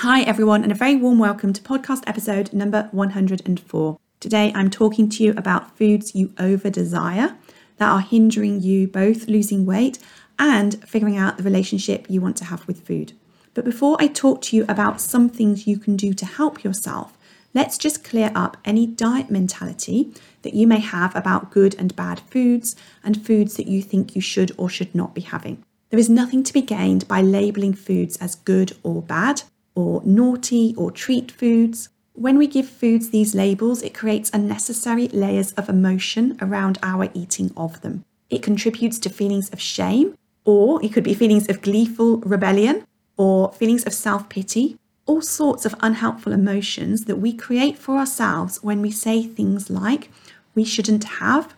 [0.00, 3.98] Hi, everyone, and a very warm welcome to podcast episode number 104.
[4.18, 7.36] Today, I'm talking to you about foods you over desire
[7.76, 9.98] that are hindering you both losing weight
[10.38, 13.12] and figuring out the relationship you want to have with food.
[13.52, 17.18] But before I talk to you about some things you can do to help yourself,
[17.52, 22.20] let's just clear up any diet mentality that you may have about good and bad
[22.20, 25.62] foods and foods that you think you should or should not be having.
[25.90, 29.42] There is nothing to be gained by labeling foods as good or bad
[29.80, 31.88] or naughty or treat foods.
[32.12, 37.50] When we give foods these labels, it creates unnecessary layers of emotion around our eating
[37.56, 38.04] of them.
[38.28, 40.14] It contributes to feelings of shame,
[40.44, 42.84] or it could be feelings of gleeful rebellion,
[43.16, 48.62] or feelings of self pity, all sorts of unhelpful emotions that we create for ourselves
[48.62, 50.10] when we say things like,
[50.54, 51.54] we shouldn't have,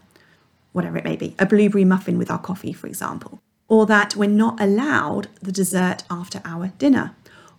[0.73, 4.29] whatever it may be, a blueberry muffin with our coffee, for example, or that we're
[4.45, 7.17] not allowed the dessert after our dinner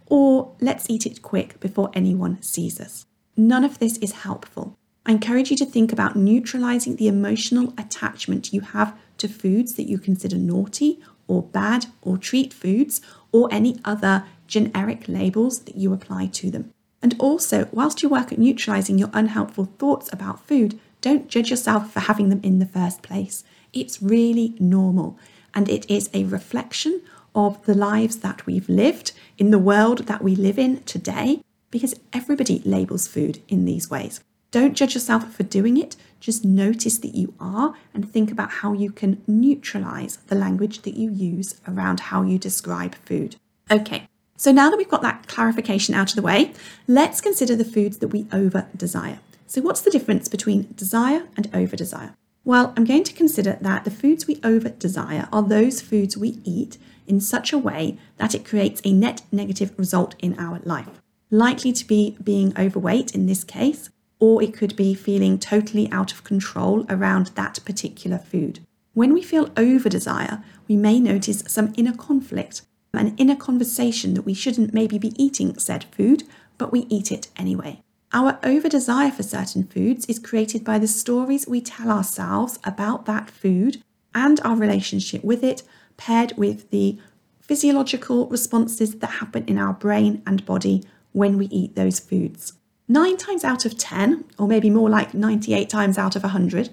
[0.08, 3.06] or let's eat it quick before anyone sees us.
[3.36, 4.78] None of this is helpful.
[5.06, 9.90] I encourage you to think about neutralizing the emotional attachment you have to foods that
[9.90, 15.94] you consider naughty or bad or treat foods or any other generic labels that you
[15.94, 16.72] apply to them.
[17.02, 21.92] And also, whilst you work at neutralizing your unhelpful thoughts about food, don't judge yourself
[21.92, 23.44] for having them in the first place.
[23.74, 25.20] It's really normal
[25.54, 27.02] and it is a reflection
[27.36, 31.42] of the lives that we've lived in the world that we live in today
[31.72, 34.22] because everybody labels food in these ways.
[34.52, 38.74] Don't judge yourself for doing it, just notice that you are and think about how
[38.74, 43.36] you can neutralize the language that you use around how you describe food.
[43.72, 44.08] Okay,
[44.38, 46.54] so now that we've got that clarification out of the way,
[46.88, 49.20] let's consider the foods that we over desire.
[49.48, 52.14] So, what's the difference between desire and over desire?
[52.46, 56.40] Well, I'm going to consider that the foods we over desire are those foods we
[56.44, 56.78] eat
[57.08, 61.02] in such a way that it creates a net negative result in our life.
[61.32, 63.90] Likely to be being overweight in this case,
[64.20, 68.60] or it could be feeling totally out of control around that particular food.
[68.94, 72.62] When we feel over desire, we may notice some inner conflict,
[72.94, 76.24] an inner conversation that we shouldn't maybe be eating said food,
[76.58, 77.82] but we eat it anyway.
[78.16, 83.08] Our over desire for certain foods is created by the stories we tell ourselves about
[83.08, 83.82] that food
[84.14, 85.64] and our relationship with it,
[85.98, 87.00] paired with the
[87.42, 92.54] physiological responses that happen in our brain and body when we eat those foods.
[92.88, 96.70] Nine times out of 10, or maybe more like 98 times out of 100,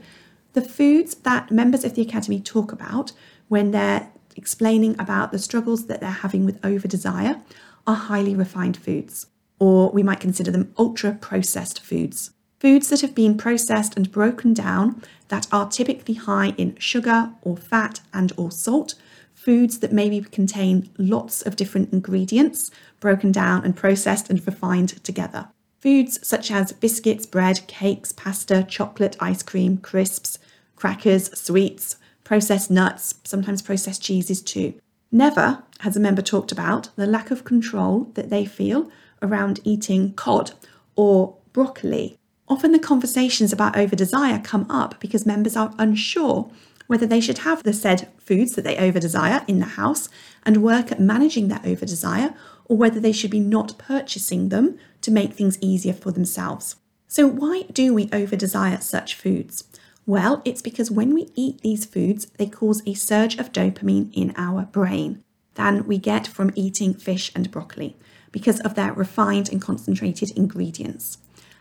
[0.53, 3.13] the foods that members of the Academy talk about
[3.49, 7.41] when they're explaining about the struggles that they're having with over desire
[7.87, 9.27] are highly refined foods
[9.61, 12.33] or we might consider them ultra processed foods.
[12.59, 17.57] Foods that have been processed and broken down that are typically high in sugar or
[17.57, 18.97] fat and or salt,
[19.35, 25.49] foods that maybe contain lots of different ingredients broken down and processed and refined together.
[25.79, 30.39] Foods such as biscuits, bread, cakes, pasta, chocolate, ice cream, crisps,
[30.77, 34.75] crackers, sweets, processed nuts, sometimes processed cheeses too.
[35.11, 38.91] Never has a member talked about the lack of control that they feel
[39.23, 40.53] around eating cod
[40.97, 42.17] or broccoli.
[42.49, 46.51] Often the conversations about over desire come up because members are unsure
[46.89, 50.09] whether they should have the said foods that they over desire in the house
[50.45, 54.77] and work at managing their over desire or whether they should be not purchasing them
[55.01, 56.75] to make things easier for themselves.
[57.07, 59.65] So, why do we over desire such foods?
[60.05, 64.35] Well, it's because when we eat these foods, they cause a surge of dopamine in
[64.37, 65.23] our brain
[65.55, 67.97] than we get from eating fish and broccoli
[68.33, 71.19] because of their refined and concentrated ingredients.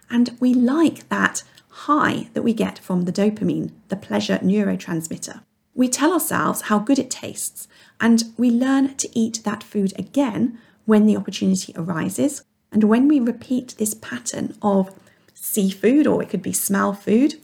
[0.10, 5.42] And we like that high that we get from the dopamine, the pleasure neurotransmitter.
[5.76, 7.68] We tell ourselves how good it tastes,
[8.02, 12.44] and we learn to eat that food again when the opportunity arises.
[12.72, 14.94] And when we repeat this pattern of
[15.34, 17.36] seafood, or it could be smell food,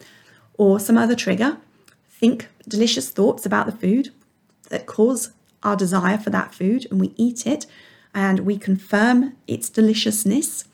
[0.57, 1.57] or some other trigger,
[2.10, 4.12] think delicious thoughts about the food
[4.69, 5.31] that cause
[5.63, 7.66] our desire for that food, and we eat it,
[8.16, 10.66] and we confirm its deliciousness.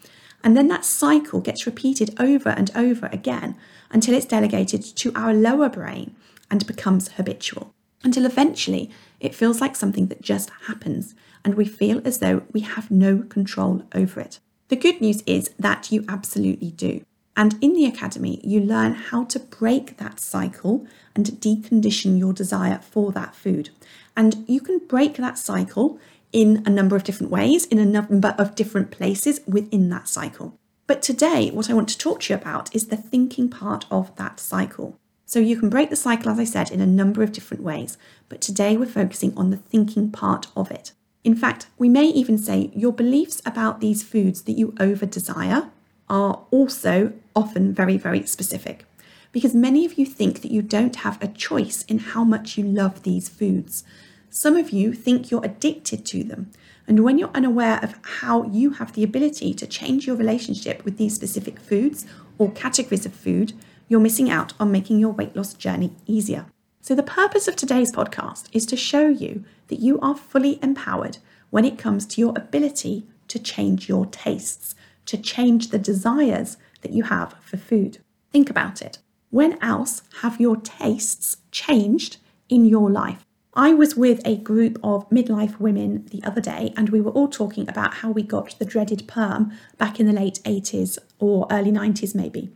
[0.44, 3.58] And then that cycle gets repeated over and over again
[3.90, 6.16] until it's delegated to our lower brain
[6.50, 7.74] and becomes habitual.
[8.04, 8.90] until eventually
[9.20, 13.20] it feels like something that just happens and we feel as though we have no
[13.20, 14.40] control over it.
[14.70, 17.04] The good news is that you absolutely do.
[17.36, 20.86] And in the academy, you learn how to break that cycle
[21.16, 23.70] and decondition your desire for that food.
[24.16, 26.00] And you can break that cycle
[26.31, 30.57] in a number of different ways, in a number of different places within that cycle.
[30.88, 34.16] But today, what I want to talk to you about is the thinking part of
[34.18, 34.98] that cycle.
[35.25, 37.98] So you can break the cycle, as I said, in a number of different ways,
[38.28, 40.92] but today we're focusing on the thinking part of it.
[41.24, 45.69] In fact, we may even say your beliefs about these foods that you over desire
[46.10, 48.86] are also often very, very specific.
[49.31, 52.66] Because many of you think that you don't have a choice in how much you
[52.66, 53.86] love these foods.
[54.33, 56.51] Some of you think you're addicted to them.
[56.88, 60.98] And when you're unaware of how you have the ability to change your relationship with
[60.98, 62.06] these specific foods
[62.38, 63.51] or categories of food,
[63.89, 66.45] you're missing out on making your weight loss journey easier.
[66.80, 71.18] So, the purpose of today's podcast is to show you that you are fully empowered
[71.50, 74.75] when it comes to your ability to change your tastes,
[75.07, 77.98] to change the desires that you have for food.
[78.31, 79.00] Think about it.
[79.30, 82.16] When else have your tastes changed
[82.48, 83.25] in your life?
[83.53, 87.27] I was with a group of midlife women the other day, and we were all
[87.27, 91.71] talking about how we got the dreaded perm back in the late 80s or early
[91.71, 92.50] 90s, maybe.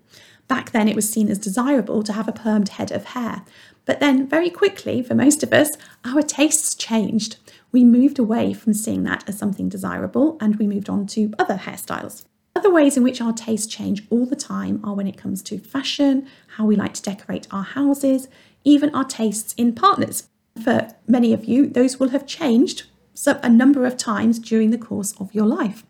[0.47, 3.43] Back then, it was seen as desirable to have a permed head of hair.
[3.83, 5.71] But then, very quickly, for most of us,
[6.05, 7.37] our tastes changed.
[7.73, 11.55] We moved away from seeing that as something desirable and we moved on to other
[11.55, 12.23] hairstyles.
[12.55, 15.59] Other ways in which our tastes change all the time are when it comes to
[15.59, 16.25] fashion,
[16.55, 18.29] how we like to decorate our houses,
[18.63, 20.29] even our tastes in partners.
[20.61, 22.83] For many of you, those will have changed
[23.25, 25.85] a number of times during the course of your life.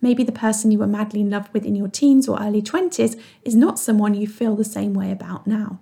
[0.00, 3.18] Maybe the person you were madly in love with in your teens or early 20s
[3.42, 5.78] is not someone you feel the same way about now.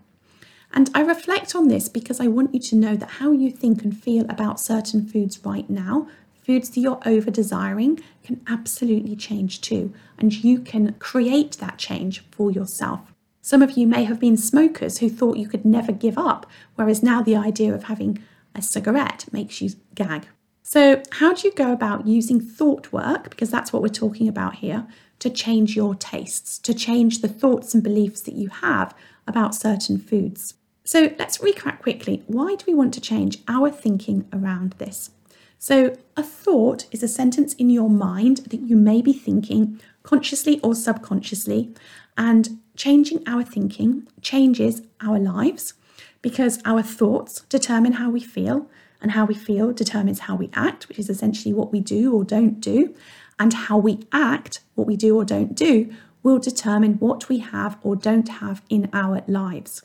[0.73, 3.83] And I reflect on this because I want you to know that how you think
[3.83, 6.07] and feel about certain foods right now,
[6.45, 9.93] foods that you're over desiring, can absolutely change too.
[10.19, 13.01] And you can create that change for yourself.
[13.43, 17.03] Some of you may have been smokers who thought you could never give up, whereas
[17.03, 18.23] now the idea of having
[18.55, 20.29] a cigarette makes you gag.
[20.63, 24.57] So, how do you go about using thought work, because that's what we're talking about
[24.57, 24.87] here,
[25.19, 28.95] to change your tastes, to change the thoughts and beliefs that you have
[29.27, 30.55] about certain foods?
[30.85, 32.23] So, let's recap quickly.
[32.27, 35.11] Why do we want to change our thinking around this?
[35.59, 40.61] So, a thought is a sentence in your mind that you may be thinking consciously
[40.61, 41.75] or subconsciously,
[42.17, 45.75] and changing our thinking changes our lives
[46.23, 48.67] because our thoughts determine how we feel,
[49.03, 52.25] and how we feel determines how we act, which is essentially what we do or
[52.25, 52.95] don't do.
[53.39, 55.93] And how we act, what we do or don't do,
[56.23, 59.83] will determine what we have or don't have in our lives.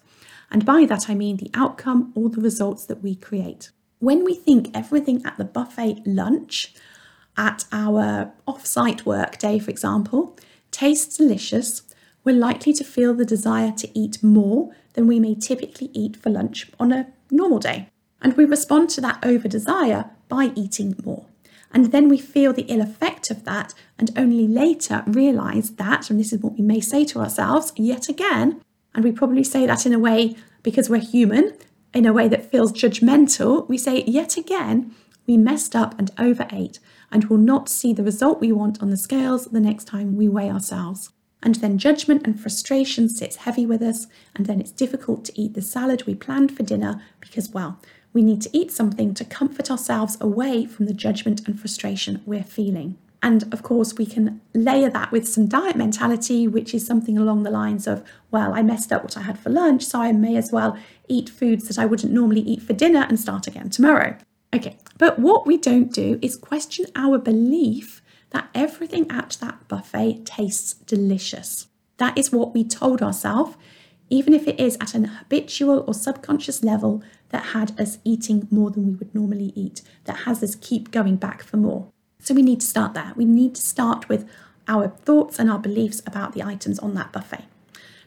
[0.52, 3.72] And by that, I mean the outcome or the results that we create.
[4.00, 6.74] When we think everything at the buffet lunch,
[7.38, 10.38] at our off site work day, for example,
[10.72, 11.82] tastes delicious,
[12.26, 16.30] we're likely to feel the desire to eat more than we may typically eat for
[16.30, 17.88] lunch on a normal day.
[18.22, 21.28] And we respond to that over desire by eating more.
[21.72, 26.20] And then we feel the ill effect of that, and only later realize that, and
[26.20, 28.62] this is what we may say to ourselves yet again,
[28.94, 31.54] and we probably say that in a way because we're human,
[31.94, 33.68] in a way that feels judgmental.
[33.68, 34.96] We say yet again,
[35.28, 36.80] we messed up and overate
[37.12, 40.30] and will not see the result we want on the scales the next time we
[40.30, 41.10] weigh ourselves.
[41.46, 45.54] And then judgment and frustration sits heavy with us, and then it's difficult to eat
[45.54, 47.80] the salad we planned for dinner because, well,
[48.14, 52.44] we need to eat something to comfort ourselves away from the judgment and frustration we're
[52.44, 52.98] feeling.
[53.22, 57.44] And of course, we can layer that with some diet mentality, which is something along
[57.44, 60.38] the lines of, well, I messed up what I had for lunch, so I may
[60.38, 60.76] as well
[61.08, 64.18] eat foods that I wouldn't normally eat for dinner and start again tomorrow.
[64.54, 68.02] Okay, but what we don't do is question our belief
[68.36, 71.68] that everything at that buffet tastes delicious.
[71.96, 73.56] That is what we told ourselves,
[74.10, 78.70] even if it is at an habitual or subconscious level that had us eating more
[78.72, 81.88] than we would normally eat, that has us keep going back for more.
[82.20, 83.14] So we need to start there.
[83.16, 84.28] We need to start with
[84.68, 87.46] our thoughts and our beliefs about the items on that buffet.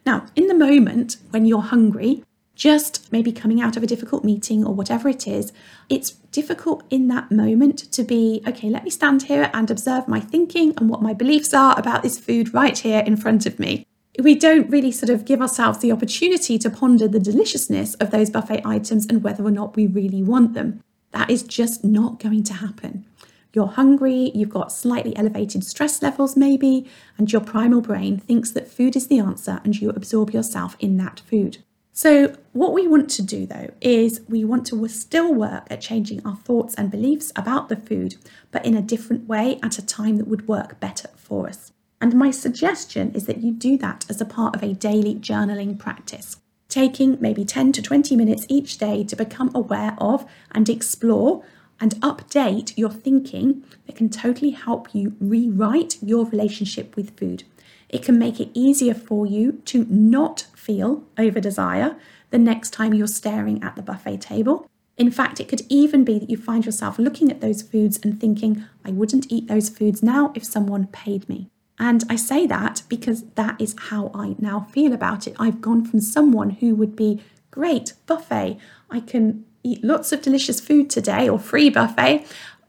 [0.04, 2.22] Now, in the moment when you're hungry,
[2.58, 5.52] just maybe coming out of a difficult meeting or whatever it is,
[5.88, 10.20] it's difficult in that moment to be, okay, let me stand here and observe my
[10.20, 13.86] thinking and what my beliefs are about this food right here in front of me
[14.18, 18.30] we don't really sort of give ourselves the opportunity to ponder the deliciousness of those
[18.30, 20.82] buffet items and whether or not we really want them.
[21.12, 23.06] That is just not going to happen.
[23.52, 28.68] You're hungry, you've got slightly elevated stress levels, maybe, and your primal brain thinks that
[28.68, 31.58] food is the answer and you absorb yourself in that food.
[32.00, 36.24] So, what we want to do though is we want to still work at changing
[36.24, 38.14] our thoughts and beliefs about the food,
[38.52, 41.72] but in a different way at a time that would work better for us.
[42.00, 45.76] And my suggestion is that you do that as a part of a daily journaling
[45.76, 46.36] practice,
[46.68, 51.42] taking maybe 10 to 20 minutes each day to become aware of and explore
[51.80, 57.42] and update your thinking that can totally help you rewrite your relationship with food.
[57.88, 61.96] It can make it easier for you to not feel over desire
[62.30, 64.68] the next time you're staring at the buffet table.
[64.96, 68.20] In fact, it could even be that you find yourself looking at those foods and
[68.20, 71.48] thinking, I wouldn't eat those foods now if someone paid me.
[71.78, 75.36] And I say that because that is how I now feel about it.
[75.38, 78.58] I've gone from someone who would be great buffet,
[78.90, 82.24] I can eat lots of delicious food today or free buffet.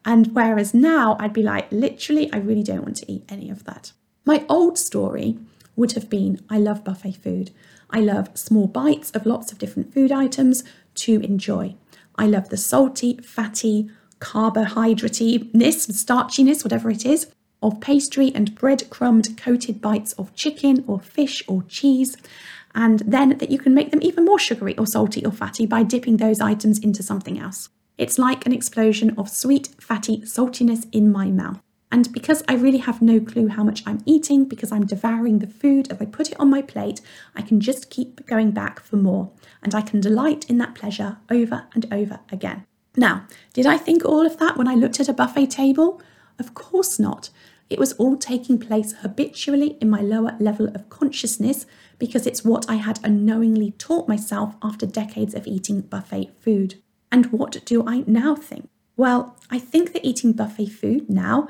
[0.06, 3.66] And whereas now I'd be like, literally, I really don't want to eat any of
[3.66, 3.92] that.
[4.30, 5.40] My old story
[5.76, 7.50] would have been I love buffet food.
[7.90, 10.64] I love small bites of lots of different food items
[11.02, 11.74] to enjoy.
[12.16, 17.32] I love the salty, fatty, carbohydratey-ness, starchiness, whatever it is,
[17.64, 22.16] of pastry and bread-crumbed coated bites of chicken or fish or cheese.
[22.76, 25.82] And then that you can make them even more sugary or salty or fatty by
[25.82, 27.70] dipping those items into something else.
[27.98, 31.64] It's like an explosion of sweet, fatty saltiness in my mouth.
[31.92, 35.48] And because I really have no clue how much I'm eating, because I'm devouring the
[35.48, 37.02] food as I put it on my plate,
[37.36, 39.32] I can just keep going back for more.
[39.64, 42.66] And I can delight in that pleasure over and over again.
[42.96, 46.02] Now, did I think all of that when I looked at a buffet table?
[46.38, 47.32] Of course not.
[47.70, 51.66] It was all taking place habitually in my lower level of consciousness
[52.00, 56.76] because it's what I had unknowingly taught myself after decades of eating buffet food.
[57.12, 58.70] And what do I now think?
[58.98, 61.48] Well, I think that eating buffet food now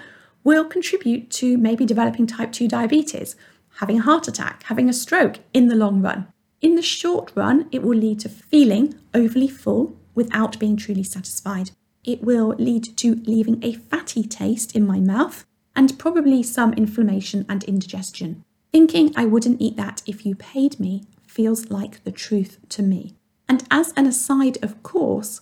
[0.50, 3.36] will contribute to maybe developing type 2 diabetes,
[3.82, 6.26] having a heart attack, having a stroke in the long run.
[6.60, 11.70] In the short run, it will lead to feeling overly full without being truly satisfied.
[12.04, 17.46] It will lead to leaving a fatty taste in my mouth and probably some inflammation
[17.48, 18.44] and indigestion.
[18.72, 23.14] Thinking I wouldn't eat that if you paid me feels like the truth to me.
[23.48, 25.42] And as an aside, of course,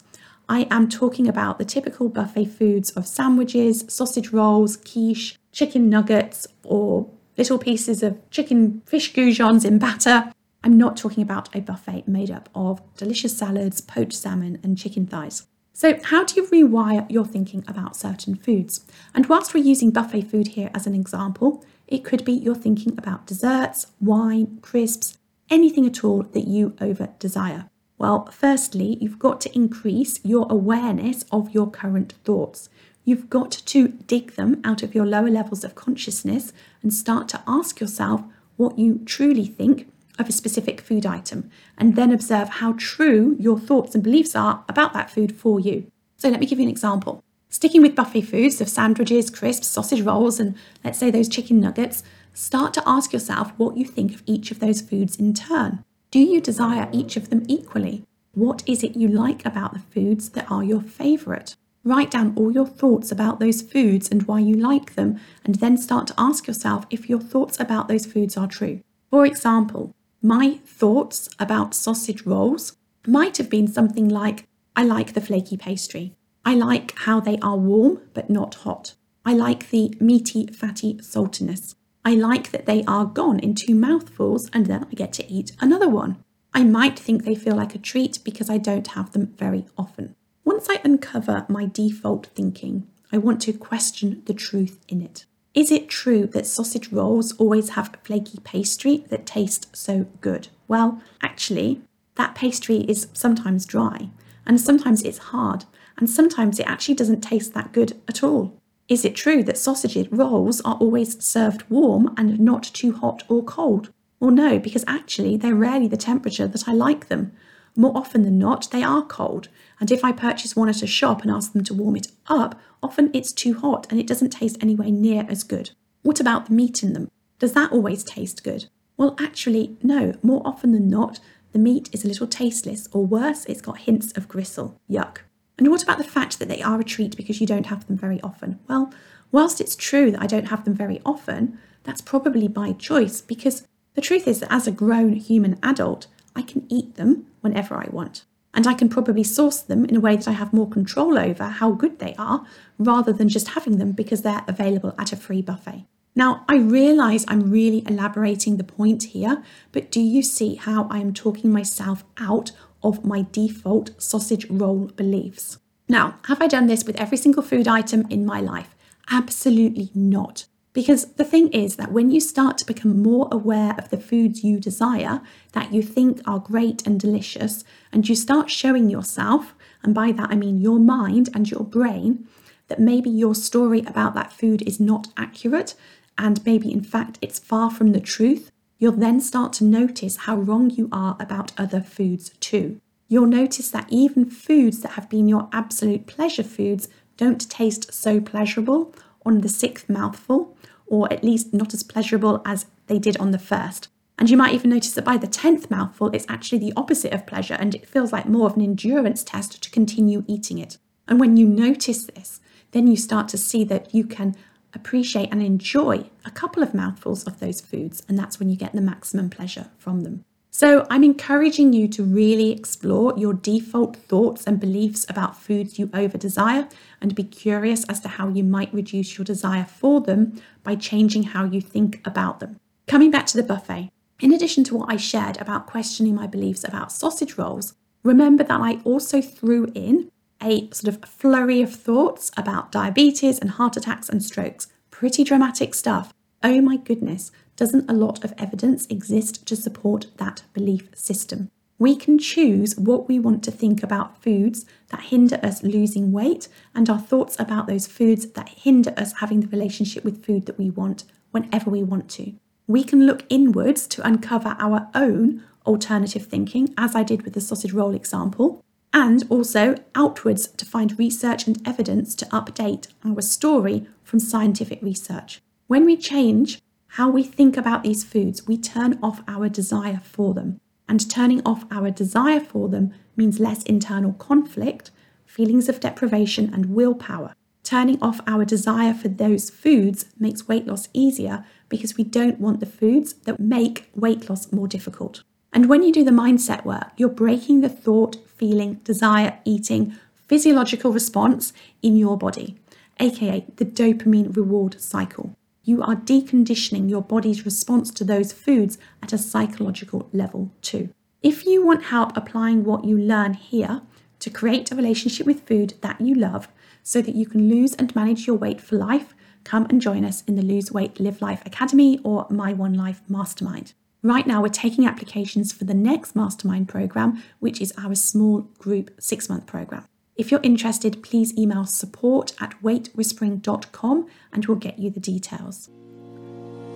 [0.50, 6.48] I am talking about the typical buffet foods of sandwiches, sausage rolls, quiche, chicken nuggets,
[6.64, 10.32] or little pieces of chicken fish goujons in batter.
[10.64, 15.06] I'm not talking about a buffet made up of delicious salads, poached salmon, and chicken
[15.06, 15.46] thighs.
[15.74, 18.86] So, how do you rewire your thinking about certain foods?
[19.14, 22.98] And whilst we're using buffet food here as an example, it could be you're thinking
[22.98, 25.18] about desserts, wine, crisps,
[25.50, 27.70] anything at all that you over desire.
[28.00, 32.70] Well, firstly, you've got to increase your awareness of your current thoughts.
[33.04, 37.42] You've got to dig them out of your lower levels of consciousness and start to
[37.48, 38.22] ask yourself
[38.56, 43.60] what you truly think of a specific food item, and then observe how true your
[43.60, 45.92] thoughts and beliefs are about that food for you.
[46.18, 47.24] So, let me give you an example.
[47.50, 52.04] Sticking with buffet foods of sandwiches, crisps, sausage rolls, and let's say those chicken nuggets,
[52.34, 55.84] start to ask yourself what you think of each of those foods in turn.
[56.10, 58.04] Do you desire each of them equally?
[58.34, 61.58] What is it you like about the foods that are your favourite?
[61.84, 65.78] Write down all your thoughts about those foods and why you like them, and then
[65.78, 68.82] start to ask yourself if your thoughts about those foods are true.
[69.10, 75.22] For example, my thoughts about sausage rolls might have been something like I like the
[75.22, 76.14] flaky pastry.
[76.46, 78.96] I like how they are warm but not hot.
[79.26, 81.76] I like the meaty, fatty saltiness.
[82.08, 85.52] I like that they are gone in two mouthfuls and then I get to eat
[85.60, 86.24] another one.
[86.54, 90.16] I might think they feel like a treat because I don't have them very often.
[90.46, 95.26] Once I uncover my default thinking, I want to question the truth in it.
[95.54, 100.48] Is it true that sausage rolls always have flaky pastry that tastes so good?
[100.70, 101.82] Well, actually,
[102.16, 104.12] that pastry is sometimes dry,
[104.46, 105.66] and sometimes it's hard,
[105.98, 108.54] and sometimes it actually doesn't taste that good at all.
[108.90, 113.44] Is it true that sausage rolls are always served warm and not too hot or
[113.44, 113.92] cold?
[114.22, 117.34] Or no, because actually they're rarely the temperature that I like them.
[117.76, 121.22] More often than not, they are cold, and if I purchase one at a shop
[121.22, 124.58] and ask them to warm it up, often it's too hot and it doesn't taste
[124.62, 125.72] anywhere near as good.
[126.02, 127.12] What about the meat in them?
[127.40, 128.68] Does that always taste good?
[128.96, 130.14] Well, actually, no.
[130.24, 131.20] More often than not,
[131.52, 134.80] the meat is a little tasteless, or worse, it's got hints of gristle.
[134.90, 135.20] Yuck.
[135.58, 137.98] And what about the fact that they are a treat because you don't have them
[137.98, 138.60] very often?
[138.68, 138.94] Well,
[139.32, 143.66] whilst it's true that I don't have them very often, that's probably by choice because
[143.96, 147.88] the truth is that as a grown human adult, I can eat them whenever I
[147.90, 148.26] want.
[148.54, 151.46] And I can probably source them in a way that I have more control over
[151.46, 152.46] how good they are
[152.78, 155.86] rather than just having them because they're available at a free buffet.
[156.16, 160.98] Now, I realize I'm really elaborating the point here, but do you see how I
[160.98, 162.52] am talking myself out
[162.84, 165.60] of my default sausage roll beliefs?
[165.90, 168.76] Now, have I done this with every single food item in my life?
[169.10, 170.46] Absolutely not.
[170.74, 174.44] Because the thing is that when you start to become more aware of the foods
[174.44, 175.22] you desire,
[175.54, 180.30] that you think are great and delicious, and you start showing yourself, and by that
[180.30, 182.28] I mean your mind and your brain,
[182.68, 185.74] that maybe your story about that food is not accurate,
[186.16, 190.36] and maybe in fact it's far from the truth, you'll then start to notice how
[190.36, 192.80] wrong you are about other foods too.
[193.08, 198.20] You'll notice that even foods that have been your absolute pleasure foods don't taste so
[198.20, 198.94] pleasurable
[199.26, 203.40] on the sixth mouthful, or at least not as pleasurable as they did on the
[203.40, 203.90] first.
[204.20, 207.28] And you might even notice that by the 10th mouthful, it's actually the opposite of
[207.28, 210.78] pleasure and it feels like more of an endurance test to continue eating it.
[211.08, 212.40] And when you notice this,
[212.72, 214.36] then you start to see that you can
[214.78, 218.74] appreciate and enjoy a couple of mouthfuls of those foods, and that's when you get
[218.74, 220.24] the maximum pleasure from them.
[220.50, 225.90] So, I'm encouraging you to really explore your default thoughts and beliefs about foods you
[225.94, 226.68] over desire
[227.02, 231.24] and be curious as to how you might reduce your desire for them by changing
[231.24, 232.60] how you think about them.
[232.88, 236.64] Coming back to the buffet, in addition to what I shared about questioning my beliefs
[236.64, 240.10] about sausage rolls, remember that I also threw in
[240.42, 244.68] a sort of flurry of thoughts about diabetes and heart attacks and strokes.
[244.92, 246.14] Pretty dramatic stuff.
[246.44, 251.50] Oh my goodness, doesn't a lot of evidence exist to support that belief system?
[251.80, 256.48] We can choose what we want to think about foods that hinder us losing weight
[256.74, 260.58] and our thoughts about those foods that hinder us having the relationship with food that
[260.58, 262.34] we want whenever we want to.
[262.66, 267.42] We can look inwards to uncover our own alternative thinking, as I did with the
[267.42, 268.64] sausage roll example,
[268.94, 275.42] and also outwards to find research and evidence to update our story from scientific research.
[275.68, 280.34] When we change how we think about these foods, we turn off our desire for
[280.34, 280.60] them.
[280.90, 284.92] And turning off our desire for them means less internal conflict,
[285.26, 287.34] feelings of deprivation, and willpower.
[287.64, 292.62] Turning off our desire for those foods makes weight loss easier because we don't want
[292.62, 295.24] the foods that make weight loss more difficult.
[295.52, 299.96] And when you do the mindset work, you're breaking the thought, feeling, desire, eating,
[300.28, 302.58] physiological response in your body,
[303.00, 305.36] aka the dopamine reward cycle.
[305.64, 310.90] You are deconditioning your body's response to those foods at a psychological level too.
[311.22, 313.82] If you want help applying what you learn here
[314.20, 316.48] to create a relationship with food that you love
[316.84, 320.24] so that you can lose and manage your weight for life, come and join us
[320.24, 323.74] in the Lose Weight Live Life Academy or My One Life Mastermind.
[324.04, 328.92] Right now, we're taking applications for the next mastermind program, which is our small group
[329.00, 329.86] six month program.
[330.16, 335.70] If you're interested, please email support at weightwhispering.com and we'll get you the details.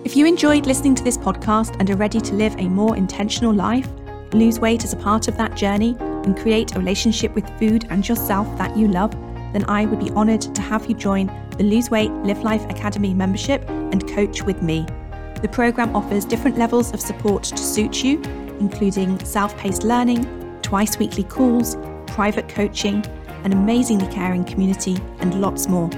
[0.04, 3.52] If you enjoyed listening to this podcast and are ready to live a more intentional
[3.52, 3.88] life,
[4.32, 8.08] lose weight as a part of that journey, and create a relationship with food and
[8.08, 9.10] yourself that you love,
[9.52, 11.26] then I would be honoured to have you join
[11.58, 14.86] the Lose Weight Live Life Academy membership and coach with me.
[15.42, 18.22] The programme offers different levels of support to suit you,
[18.60, 20.24] including self paced learning,
[20.62, 21.76] twice weekly calls,
[22.06, 23.04] private coaching,
[23.44, 25.90] an amazingly caring community, and lots more.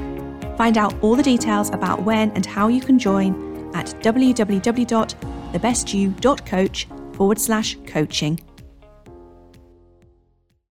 [0.57, 7.39] Find out all the details about when and how you can join at www.thebestyou.coach forward
[7.39, 8.41] slash coaching.